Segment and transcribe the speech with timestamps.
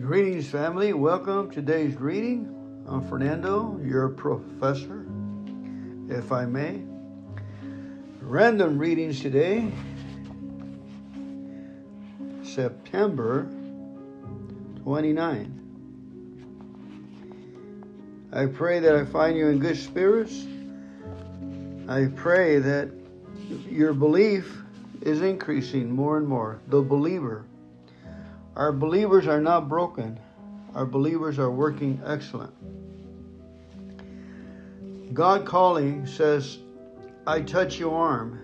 [0.00, 0.92] Greetings, family.
[0.92, 2.84] Welcome to today's reading.
[2.86, 5.06] I'm Fernando, your professor,
[6.10, 6.82] if I may.
[8.20, 9.72] Random readings today,
[12.42, 13.44] September
[14.82, 15.52] 29.
[18.34, 20.44] I pray that I find you in good spirits.
[21.88, 22.90] I pray that
[23.70, 24.58] your belief
[25.00, 26.60] is increasing more and more.
[26.66, 27.46] The believer.
[28.56, 30.18] Our believers are not broken.
[30.74, 32.54] Our believers are working excellent.
[35.12, 36.58] God calling says,
[37.26, 38.40] I touch your arm.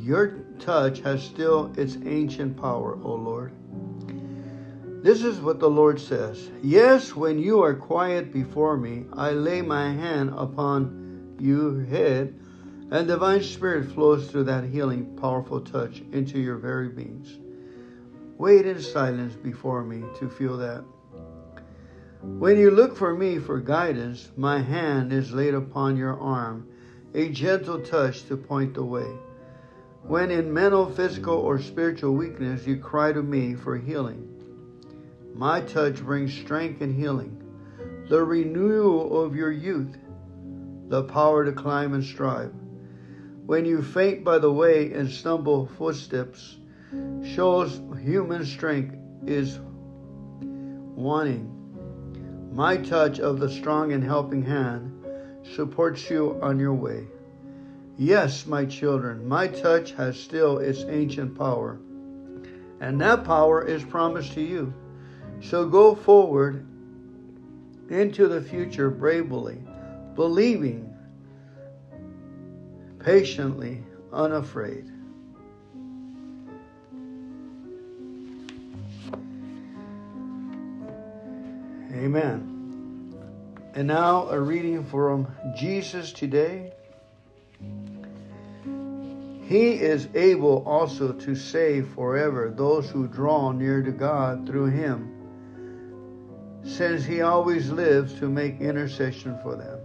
[0.00, 3.52] Your touch has still its ancient power, O Lord.
[5.02, 9.60] This is what the Lord says Yes, when you are quiet before me, I lay
[9.60, 12.34] my hand upon your head,
[12.92, 17.38] and divine spirit flows through that healing, powerful touch into your very beings.
[18.38, 20.84] Wait in silence before me to feel that.
[22.20, 26.66] When you look for me for guidance, my hand is laid upon your arm,
[27.14, 29.18] a gentle touch to point the way.
[30.02, 34.28] When in mental, physical, or spiritual weakness, you cry to me for healing.
[35.34, 37.40] My touch brings strength and healing,
[38.08, 39.96] the renewal of your youth,
[40.88, 42.52] the power to climb and strive.
[43.46, 46.56] When you faint by the way and stumble footsteps,
[47.24, 49.58] shows human strength is
[50.94, 51.50] wanting.
[52.52, 54.92] My touch of the strong and helping hand
[55.54, 57.06] supports you on your way.
[57.96, 61.78] Yes, my children, my touch has still its ancient power,
[62.80, 64.72] and that power is promised to you.
[65.40, 66.66] So go forward
[67.90, 69.58] into the future bravely,
[70.14, 70.94] believing,
[72.98, 74.90] patiently, unafraid.
[81.94, 83.14] Amen.
[83.74, 86.72] And now a reading from Jesus today.
[89.46, 95.14] He is able also to save forever those who draw near to God through him
[96.64, 99.78] since he always lives to make intercession for them.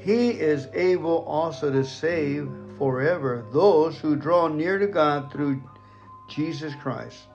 [0.00, 5.62] He is able also to save forever those who draw near to God through
[6.30, 7.26] Jesus Christ,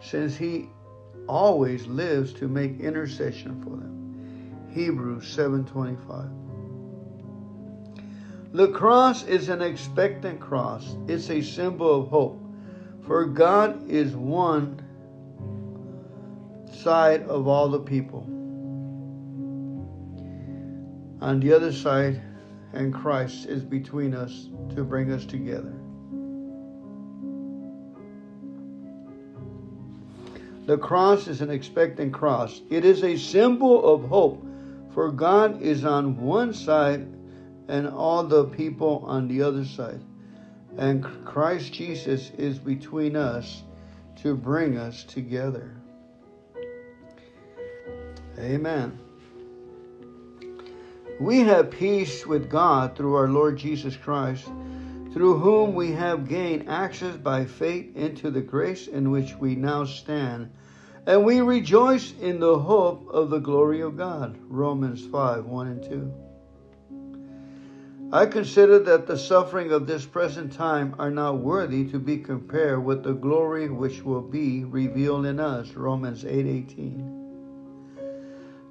[0.00, 0.70] since he
[1.28, 3.90] always lives to make intercession for them.
[4.70, 6.30] Hebrews 7:25.
[8.52, 10.96] The cross is an expectant cross.
[11.06, 12.40] It's a symbol of hope.
[13.02, 14.82] For God is one
[16.72, 18.26] side of all the people.
[21.20, 22.20] On the other side,
[22.72, 25.79] and Christ is between us to bring us together.
[30.70, 32.62] The cross is an expectant cross.
[32.70, 34.46] It is a symbol of hope,
[34.94, 37.12] for God is on one side
[37.66, 40.00] and all the people on the other side.
[40.78, 43.64] And Christ Jesus is between us
[44.22, 45.74] to bring us together.
[48.38, 48.96] Amen.
[51.18, 54.48] We have peace with God through our Lord Jesus Christ,
[55.12, 59.84] through whom we have gained access by faith into the grace in which we now
[59.84, 60.50] stand.
[61.06, 64.38] And we rejoice in the hope of the glory of God.
[64.48, 66.12] Romans 5 1 and 2.
[68.12, 72.84] I consider that the suffering of this present time are not worthy to be compared
[72.84, 75.70] with the glory which will be revealed in us.
[75.74, 77.20] Romans 8 18.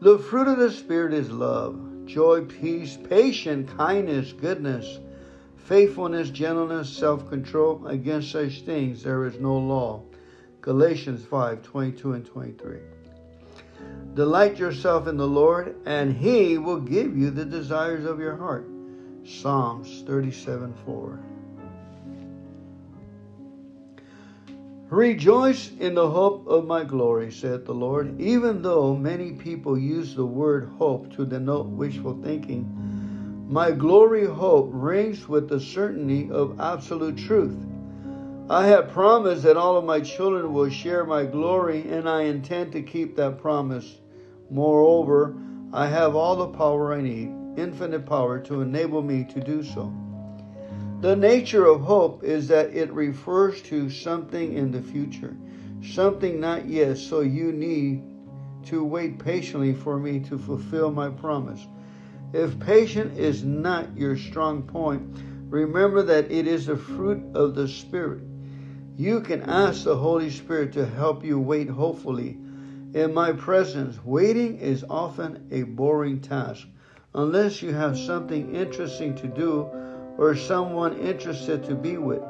[0.02, 5.00] The fruit of the Spirit is love, joy, peace, patience, kindness, goodness,
[5.69, 7.85] faithfulness, gentleness, self control.
[7.88, 10.02] Against such things there is no law.
[10.62, 12.80] Galatians 5 22 and 23.
[14.16, 18.68] Delight yourself in the Lord, and He will give you the desires of your heart.
[19.24, 21.19] Psalms 37 4.
[24.90, 28.19] Rejoice in the hope of my glory, saith the Lord.
[28.19, 32.99] Even though many people use the word hope to denote wishful thinking,
[33.50, 37.57] my glory hope rings with the certainty of absolute truth.
[38.48, 42.72] I have promised that all of my children will share my glory, and I intend
[42.74, 44.01] to keep that promise.
[44.51, 45.36] Moreover,
[45.74, 49.92] I have all the power I need, infinite power, to enable me to do so.
[51.01, 55.36] The nature of hope is that it refers to something in the future,
[55.84, 58.04] something not yet, so you need
[58.66, 61.66] to wait patiently for me to fulfill my promise.
[62.31, 65.02] If patience is not your strong point,
[65.50, 68.22] remember that it is a fruit of the Spirit.
[68.96, 72.38] You can ask the Holy Spirit to help you wait hopefully.
[72.94, 76.68] In my presence, waiting is often a boring task
[77.16, 79.68] unless you have something interesting to do
[80.18, 82.22] or someone interested to be with.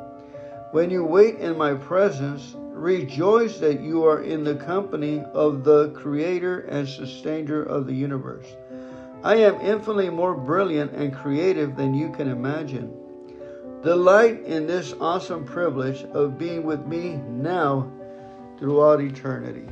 [0.72, 5.90] When you wait in my presence, rejoice that you are in the company of the
[5.90, 8.46] Creator and Sustainer of the universe.
[9.24, 12.96] I am infinitely more brilliant and creative than you can imagine.
[13.84, 17.92] Delight in this awesome privilege of being with me now
[18.58, 19.68] throughout eternity.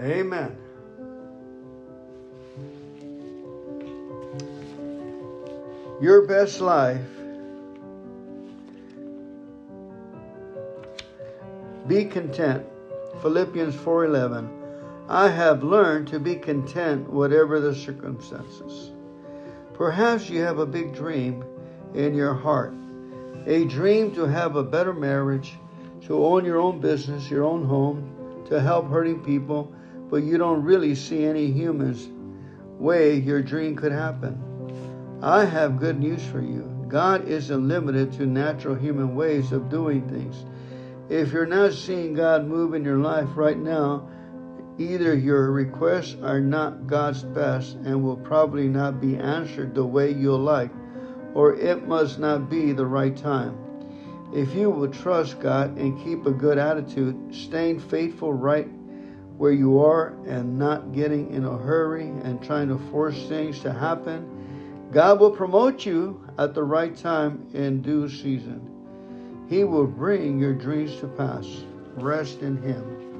[0.00, 0.56] Amen.
[6.00, 7.00] Your best life.
[11.86, 12.66] Be content.
[13.20, 14.61] Philippians 4:11.
[15.08, 18.92] I have learned to be content whatever the circumstances.
[19.74, 21.44] Perhaps you have a big dream
[21.94, 22.74] in your heart.
[23.46, 25.54] A dream to have a better marriage,
[26.02, 29.72] to own your own business, your own home, to help hurting people,
[30.08, 32.08] but you don't really see any humans
[32.78, 34.40] way your dream could happen.
[35.22, 36.68] I have good news for you.
[36.88, 40.44] God isn't limited to natural human ways of doing things.
[41.08, 44.08] If you're not seeing God move in your life right now,
[44.78, 50.10] Either your requests are not God's best and will probably not be answered the way
[50.10, 50.70] you'll like,
[51.34, 53.58] or it must not be the right time.
[54.34, 58.68] If you will trust God and keep a good attitude, staying faithful right
[59.36, 63.72] where you are and not getting in a hurry and trying to force things to
[63.72, 68.68] happen, God will promote you at the right time in due season.
[69.48, 71.46] He will bring your dreams to pass.
[71.96, 73.11] Rest in Him.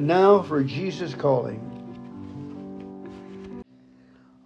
[0.00, 1.66] Now for Jesus calling.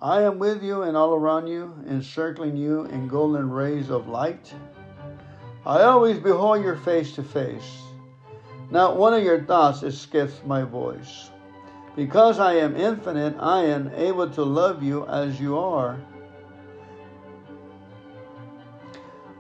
[0.03, 4.53] I am with you and all around you, encircling you in golden rays of light.
[5.65, 7.79] I always behold your face to face.
[8.71, 11.31] Not one of your thoughts escapes my voice.
[11.97, 15.99] Because I am infinite, I am able to love you as you are.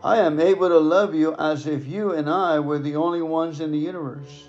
[0.02, 3.60] I am able to love you as if you and I were the only ones
[3.60, 4.48] in the universe.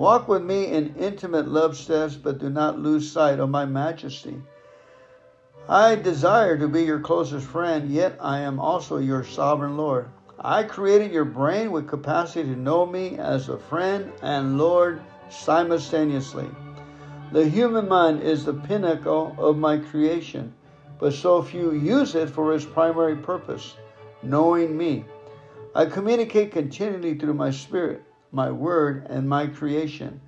[0.00, 4.40] Walk with me in intimate love steps, but do not lose sight of my majesty.
[5.68, 10.08] I desire to be your closest friend, yet I am also your sovereign Lord.
[10.38, 16.48] I created your brain with capacity to know me as a friend and Lord simultaneously.
[17.32, 20.54] The human mind is the pinnacle of my creation,
[20.98, 23.74] but so few use it for its primary purpose,
[24.22, 25.04] knowing me.
[25.74, 30.20] I communicate continually through my spirit my word, and my creation.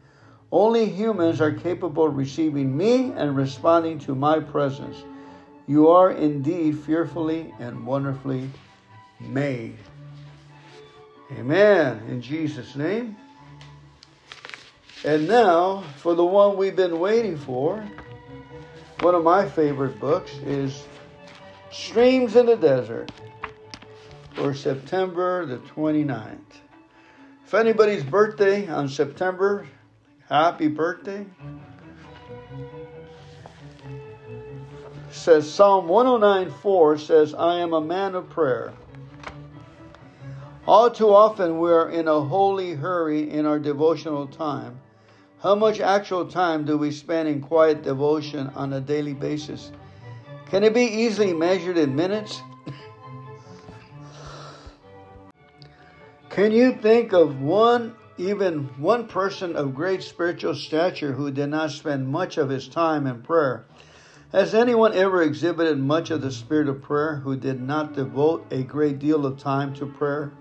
[0.51, 4.97] Only humans are capable of receiving me and responding to my presence.
[5.67, 8.51] You are indeed fearfully and wonderfully
[9.21, 9.79] made.
[11.39, 12.03] Amen.
[12.09, 13.17] In Jesus' name.
[15.05, 17.85] And now, for the one we've been waiting for,
[19.01, 20.85] one of my favorite books is
[21.71, 23.11] Streams in the Desert
[24.35, 26.39] for September the 29th.
[27.53, 29.67] If anybody's birthday on September,
[30.27, 31.27] happy birthday.
[35.11, 38.73] Says Psalm 109:4 says, I am a man of prayer.
[40.67, 44.81] All too often we are in a holy hurry in our devotional time.
[45.43, 49.73] How much actual time do we spend in quiet devotion on a daily basis?
[50.47, 52.41] Can it be easily measured in minutes?
[56.33, 61.73] Can you think of one, even one person of great spiritual stature who did not
[61.73, 63.67] spend much of his time in prayer?
[64.33, 68.63] Has anyone ever exhibited much of the spirit of prayer who did not devote a
[68.63, 70.33] great deal of time to prayer?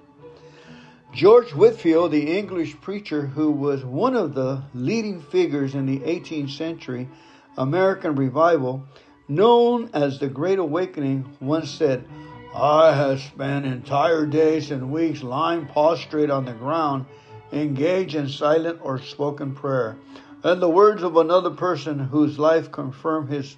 [1.14, 6.52] George Whitefield, the English preacher who was one of the leading figures in the 18th
[6.52, 7.10] century
[7.58, 8.86] American revival,
[9.28, 12.06] known as the Great Awakening, once said,
[12.54, 17.06] I have spent entire days and weeks lying prostrate on the ground,
[17.54, 19.96] engaged in silent or spoken prayer.
[20.44, 23.56] And the words of another person whose life confirmed his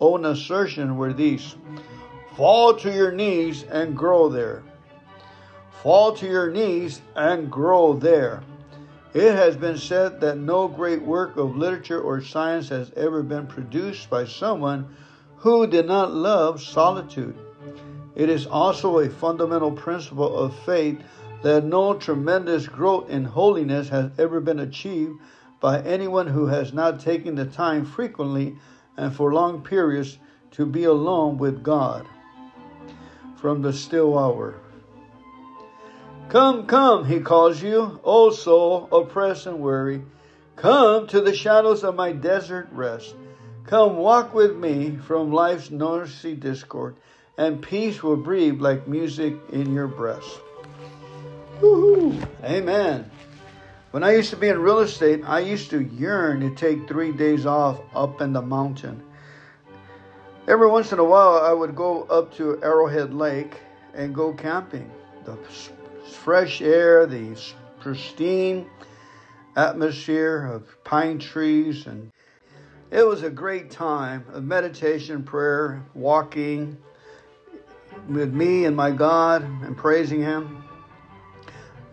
[0.00, 1.56] own assertion were these
[2.36, 4.62] Fall to your knees and grow there.
[5.82, 8.42] Fall to your knees and grow there.
[9.12, 13.48] It has been said that no great work of literature or science has ever been
[13.48, 14.94] produced by someone
[15.38, 17.36] who did not love solitude.
[18.14, 21.00] It is also a fundamental principle of faith
[21.42, 25.20] that no tremendous growth in holiness has ever been achieved
[25.60, 28.56] by anyone who has not taken the time frequently
[28.96, 30.18] and for long periods
[30.52, 32.06] to be alone with God
[33.36, 34.54] from the still hour.
[36.28, 40.02] Come, come, he calls you, O soul, oppressed and weary.
[40.56, 43.14] Come to the shadows of my desert rest.
[43.64, 46.96] Come walk with me from life's noisy discord,
[47.40, 50.40] and peace will breathe like music in your breast.
[51.62, 52.20] Woo-hoo.
[52.44, 53.10] Amen.
[53.92, 57.12] When I used to be in real estate, I used to yearn to take three
[57.12, 59.02] days off up in the mountain.
[60.48, 63.54] Every once in a while, I would go up to Arrowhead Lake
[63.94, 64.90] and go camping.
[65.24, 65.38] The
[66.22, 67.40] fresh air, the
[67.80, 68.68] pristine
[69.56, 72.12] atmosphere of pine trees, and
[72.90, 76.76] it was a great time of meditation, prayer, walking
[78.08, 80.64] with me and my God and praising Him.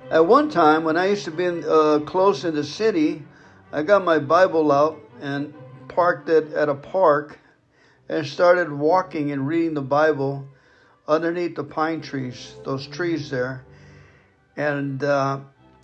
[0.10, 3.24] At one time, when I used to be in, uh, close in the city,
[3.72, 5.54] I got my Bible out and
[5.90, 7.38] parked it at a park
[8.08, 10.48] and started walking and reading the Bible
[11.08, 13.66] underneath the pine trees, those trees there.
[14.56, 15.40] And uh,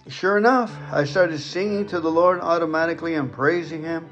[0.08, 4.10] sure enough, I started singing to the Lord automatically and praising Him,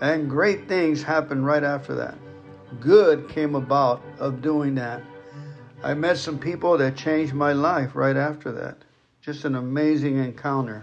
[0.00, 2.16] and great things happened right after that.
[2.80, 5.00] Good came about of doing that.
[5.84, 8.78] I met some people that changed my life right after that.
[9.20, 10.82] Just an amazing encounter.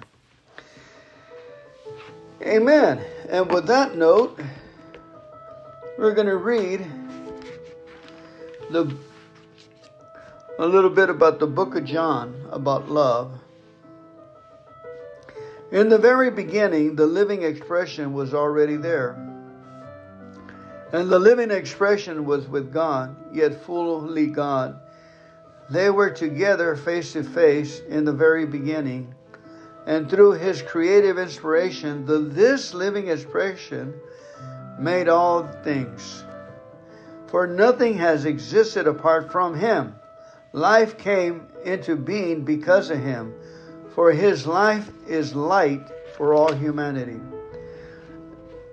[2.43, 3.01] Amen.
[3.27, 4.39] And with that note,
[5.97, 6.85] we're going to read
[8.69, 8.95] the
[10.59, 13.33] a little bit about the book of John, about love.
[15.71, 19.13] In the very beginning, the living expression was already there.
[20.93, 24.79] And the living expression was with God, yet fully God.
[25.71, 29.15] They were together face to face in the very beginning.
[29.87, 33.93] And through his creative inspiration, the this living expression
[34.77, 36.25] made all things.
[37.27, 39.95] For nothing has existed apart from him.
[40.51, 43.33] Life came into being because of him,
[43.95, 45.87] for his life is light
[46.17, 47.21] for all humanity.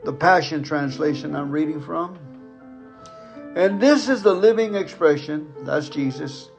[0.04, 2.18] The Passion Translation I'm reading from.
[3.54, 6.50] And this is the living expression, that's Jesus.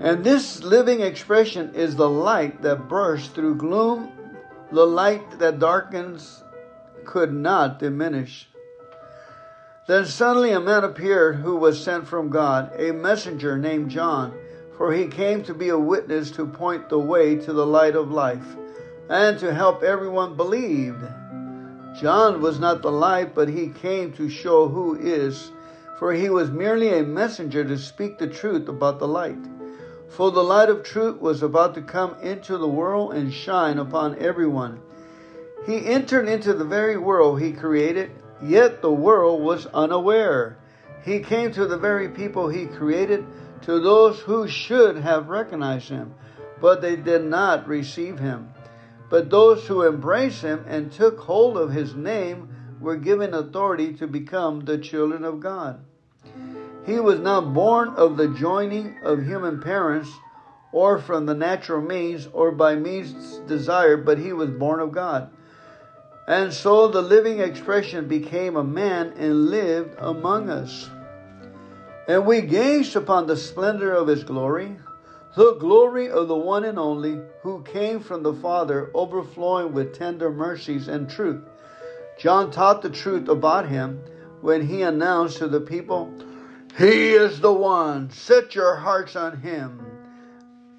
[0.00, 4.12] And this living expression is the light that bursts through gloom,
[4.70, 6.44] the light that darkens
[7.04, 8.48] could not diminish.
[9.88, 14.38] Then suddenly a man appeared who was sent from God, a messenger named John,
[14.76, 18.12] for he came to be a witness to point the way to the light of
[18.12, 18.56] life,
[19.08, 20.96] and to help everyone believe.
[21.98, 25.50] John was not the light, but he came to show who is,
[25.98, 29.57] for he was merely a messenger to speak the truth about the light.
[30.08, 34.18] For the light of truth was about to come into the world and shine upon
[34.18, 34.80] everyone.
[35.66, 38.10] He entered into the very world he created
[38.40, 40.56] Yet the world was unaware.
[41.02, 43.26] He came to the very people he created,
[43.62, 46.14] to those who should have recognized him,
[46.60, 48.50] but they did not receive him.
[49.10, 52.48] But those who embraced him and took hold of his name
[52.80, 55.80] were given authority to become the children of God.
[56.88, 60.10] He was not born of the joining of human parents
[60.72, 65.28] or from the natural means or by means desired, but he was born of God.
[66.26, 70.88] And so the living expression became a man and lived among us.
[72.08, 74.74] And we gazed upon the splendor of his glory,
[75.36, 80.30] the glory of the one and only who came from the Father, overflowing with tender
[80.30, 81.42] mercies and truth.
[82.18, 84.00] John taught the truth about him
[84.40, 86.14] when he announced to the people,
[86.78, 89.84] He is the one, set your hearts on him.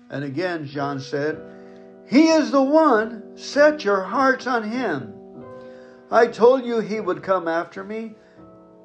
[0.10, 1.38] And again, John said,
[2.08, 5.13] He is the one, set your hearts on him.
[6.10, 8.15] I told you he would come after me,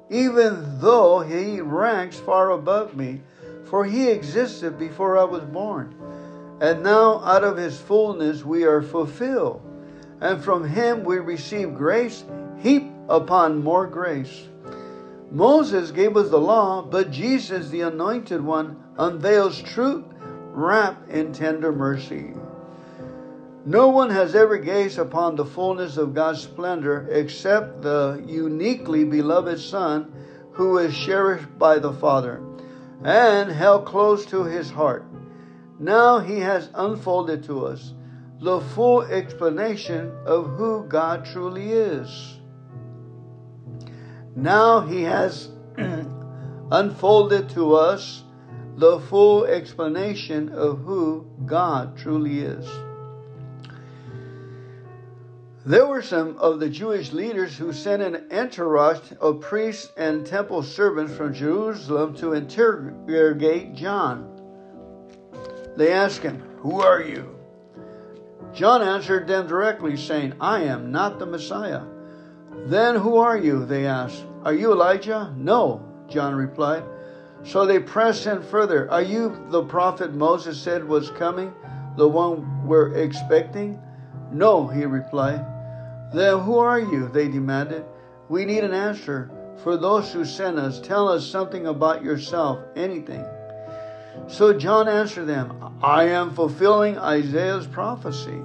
[0.09, 3.21] even though he ranks far above me,
[3.63, 5.95] for he existed before I was born.
[6.59, 9.61] And now out of his fullness we are fulfilled,
[10.19, 12.25] and from him we receive grace
[12.57, 14.49] heap upon more grace.
[15.35, 20.05] Moses gave us the law, but Jesus, the anointed one, unveils truth
[20.53, 22.33] wrapped in tender mercy.
[23.65, 29.59] No one has ever gazed upon the fullness of God's splendor except the uniquely beloved
[29.59, 30.09] Son
[30.53, 32.41] who is cherished by the Father
[33.03, 35.05] and held close to his heart.
[35.77, 37.93] Now he has unfolded to us
[38.39, 42.39] the full explanation of who God truly is.
[44.35, 45.49] Now he has
[46.71, 48.23] unfolded to us
[48.75, 52.67] the full explanation of who God truly is.
[55.65, 60.61] There were some of the Jewish leaders who sent an entourage of priests and temple
[60.61, 64.29] servants from Jerusalem to interrogate John.
[65.75, 67.35] They asked him, Who are you?
[68.53, 71.81] John answered them directly, saying, I am not the Messiah.
[72.65, 73.65] Then who are you?
[73.65, 74.25] They asked.
[74.43, 75.33] Are you Elijah?
[75.37, 76.83] No, John replied.
[77.43, 78.89] So they pressed him further.
[78.91, 81.53] Are you the prophet Moses said was coming,
[81.95, 83.79] the one we're expecting?
[84.31, 85.45] No, he replied.
[86.11, 87.07] Then who are you?
[87.09, 87.85] They demanded.
[88.29, 89.29] We need an answer.
[89.63, 93.23] For those who sent us, tell us something about yourself, anything.
[94.27, 98.41] So John answered them, I am fulfilling Isaiah's prophecy.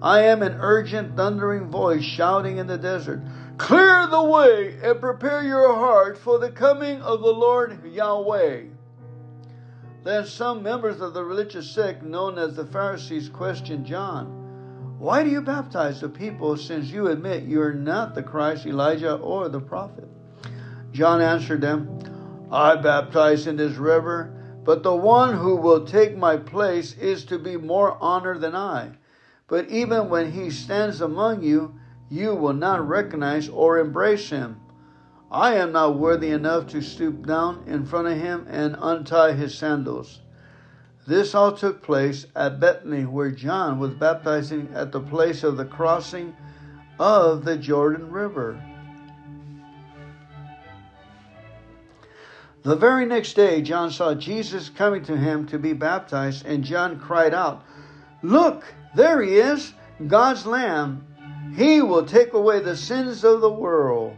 [0.00, 3.22] I am an urgent, thundering voice shouting in the desert,
[3.58, 8.62] Clear the way and prepare your heart for the coming of the Lord Yahweh.
[10.04, 14.96] Then some members of the religious sect known as the Pharisees questioned John.
[14.98, 19.16] Why do you baptize the people since you admit you are not the Christ, Elijah,
[19.16, 20.08] or the prophet?
[20.92, 21.98] John answered them,
[22.50, 24.32] I baptize in this river,
[24.64, 28.92] but the one who will take my place is to be more honored than I.
[29.48, 31.74] But even when he stands among you,
[32.12, 34.60] you will not recognize or embrace him.
[35.30, 39.56] I am not worthy enough to stoop down in front of him and untie his
[39.56, 40.20] sandals.
[41.06, 45.64] This all took place at Bethany, where John was baptizing at the place of the
[45.64, 46.36] crossing
[47.00, 48.62] of the Jordan River.
[52.62, 57.00] The very next day, John saw Jesus coming to him to be baptized, and John
[57.00, 57.64] cried out,
[58.22, 58.64] Look,
[58.94, 59.72] there he is,
[60.06, 61.06] God's Lamb.
[61.54, 64.16] He will take away the sins of the world.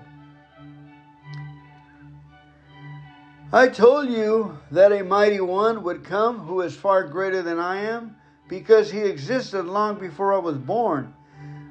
[3.52, 7.82] I told you that a mighty one would come who is far greater than I
[7.82, 8.16] am,
[8.48, 11.14] because he existed long before I was born.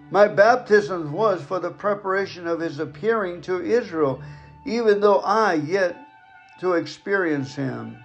[0.09, 4.21] My baptism was for the preparation of his appearing to Israel,
[4.65, 5.97] even though I yet
[6.59, 7.97] to experience him.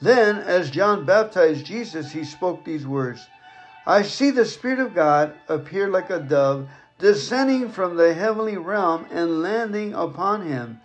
[0.00, 3.26] Then, as John baptized Jesus, he spoke these words
[3.88, 6.68] I see the Spirit of God appear like a dove,
[7.00, 10.80] descending from the heavenly realm and landing upon him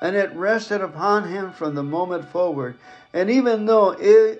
[0.00, 2.76] and it rested upon him from the moment forward.
[3.12, 3.94] And even though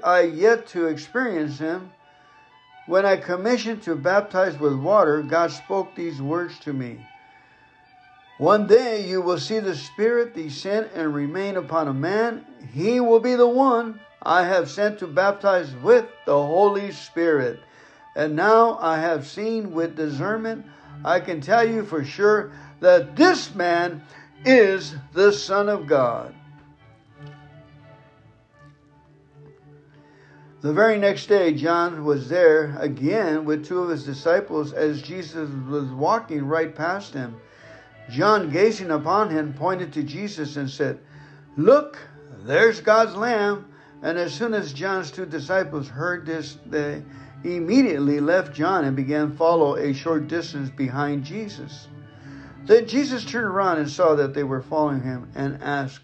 [0.05, 1.91] I yet to experience him,
[2.87, 6.99] when I commissioned to baptize with water, God spoke these words to me.
[8.39, 12.45] One day you will see the Spirit descend and remain upon a man.
[12.73, 17.61] He will be the one I have sent to baptize with the Holy Spirit.
[18.19, 20.67] And now I have seen with discernment,
[21.05, 22.51] I can tell you for sure
[22.81, 24.03] that this man
[24.45, 26.35] is the Son of God.
[30.63, 35.49] The very next day, John was there again with two of his disciples as Jesus
[35.71, 37.37] was walking right past him.
[38.11, 40.99] John, gazing upon him, pointed to Jesus and said,
[41.57, 41.97] Look,
[42.45, 43.67] there's God's Lamb.
[44.03, 47.03] And as soon as John's two disciples heard this, they
[47.45, 51.89] immediately left John and began follow a short distance behind Jesus.
[52.65, 56.03] Then Jesus turned around and saw that they were following him and asked,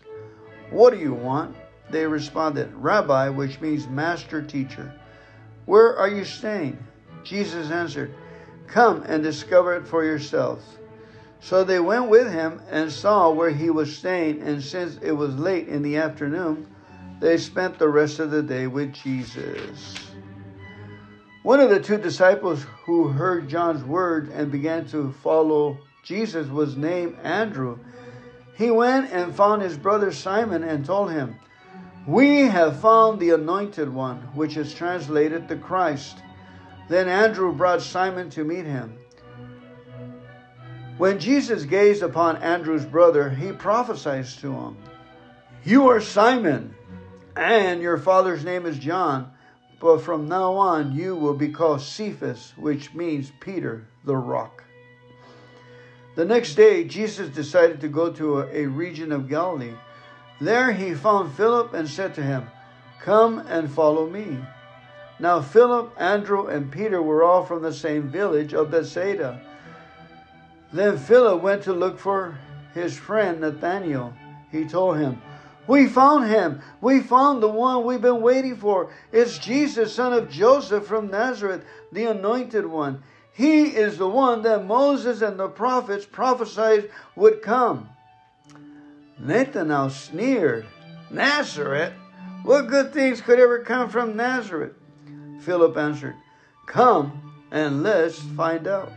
[0.71, 1.57] What do you want?
[1.91, 4.93] They responded, Rabbi, which means master teacher.
[5.67, 6.79] Where are you staying?
[7.23, 8.15] Jesus answered,
[8.67, 10.65] Come and discover it for yourselves.
[11.41, 15.37] So they went with him and saw where he was staying, and since it was
[15.37, 16.67] late in the afternoon,
[17.21, 20.14] they spent the rest of the day with Jesus.
[21.45, 26.75] One of the two disciples who heard John's word and began to follow Jesus was
[26.75, 27.81] named Andrew.
[28.57, 31.37] He went and found his brother Simon and told him,
[32.07, 36.17] We have found the anointed one, which is translated the Christ.
[36.89, 38.97] Then Andrew brought Simon to meet him.
[40.97, 44.79] When Jesus gazed upon Andrew's brother, he prophesied to him,
[45.63, 46.75] You are Simon,
[47.37, 49.34] and your father's name is John,
[49.81, 54.65] but from now on you will be called Cephas, which means Peter, the rock.
[56.15, 59.75] The next day, Jesus decided to go to a, region of Galilee.
[60.41, 62.47] There he found Philip and said to him,
[63.01, 64.39] Come and follow me.
[65.19, 69.41] Now, Philip, Andrew, and Peter were all from the same village of Bethsaida.
[70.73, 72.39] Then Philip went to look for
[72.75, 74.13] his friend Nathanael.
[74.51, 75.21] He told him,
[75.67, 76.61] We found him.
[76.81, 78.91] We found the one we've been waiting for.
[79.13, 83.03] It's Jesus, son of Joseph from Nazareth, the anointed one.
[83.33, 87.89] He is the one that Moses and the prophets prophesied would come.
[89.19, 90.67] Nathanael sneered.
[91.11, 91.93] Nazareth?
[92.45, 94.75] What good things could ever come from Nazareth?
[95.41, 96.15] Philip answered,
[96.67, 98.93] Come and let's find out.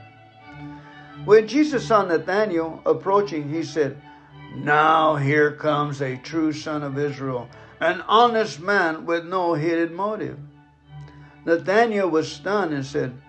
[1.25, 4.01] When Jesus saw Nathanael approaching, he said,
[4.55, 10.39] Now here comes a true son of Israel, an honest man with no hidden motive.
[11.45, 13.21] Nathanael was stunned and said,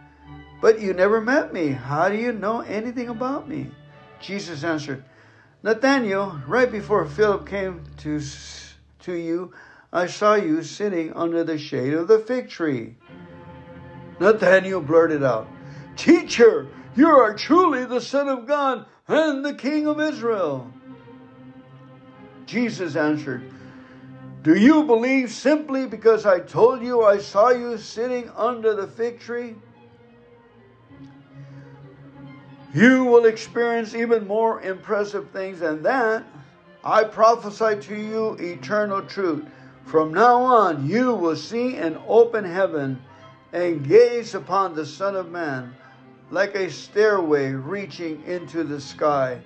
[0.60, 1.68] But you never met me.
[1.68, 3.70] How do you know anything about me?
[4.20, 5.04] Jesus answered,
[5.62, 8.20] Nathanael, right before Philip came to,
[9.00, 9.52] to you,
[9.92, 12.96] I saw you sitting under the shade of the fig tree.
[14.20, 15.48] Nathanael blurted out,
[15.96, 20.72] Teacher, you are truly the Son of God and the King of Israel.
[22.48, 23.42] Jesus answered,
[24.42, 29.20] Do you believe simply because I told you I saw you sitting under the fig
[29.20, 29.54] tree?
[32.72, 36.24] You will experience even more impressive things than that.
[36.82, 39.44] I prophesy to you eternal truth.
[39.84, 43.02] From now on, you will see an open heaven
[43.52, 45.74] and gaze upon the Son of Man
[46.30, 49.40] like a stairway reaching into the sky,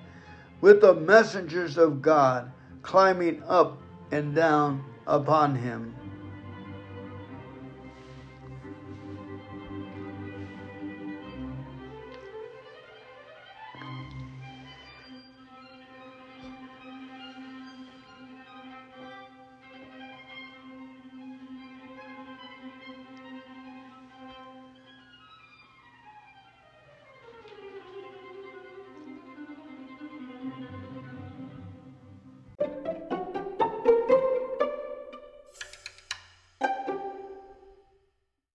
[0.61, 2.51] with the messengers of God
[2.83, 5.95] climbing up and down upon him.